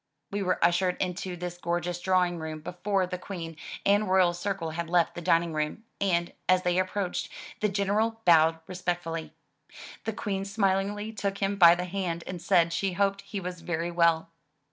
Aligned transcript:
We 0.31 0.41
were 0.41 0.57
ushered 0.65 0.99
into 0.99 1.37
this 1.37 1.59
gorgeous 1.59 1.99
drawing 2.01 2.39
room 2.39 2.61
before 2.61 3.05
the 3.05 3.19
Queen 3.19 3.55
and 3.85 4.09
royal 4.09 4.33
circle 4.33 4.71
had 4.71 4.89
left 4.89 5.13
the 5.13 5.21
dining 5.21 5.53
room, 5.53 5.83
and, 6.01 6.33
as 6.49 6.63
they 6.63 6.79
approached, 6.79 7.29
the 7.59 7.69
General 7.69 8.19
bowed 8.25 8.57
respectfully. 8.65 9.31
The 10.05 10.13
Queen 10.13 10.43
smilingly 10.43 11.11
took 11.11 11.37
him 11.37 11.55
by 11.55 11.75
the 11.75 11.85
hand, 11.85 12.23
and 12.25 12.41
said 12.41 12.73
she 12.73 12.93
hoped 12.93 13.21
he 13.21 13.39
was 13.39 13.61
very 13.61 13.91
well. 13.91 14.31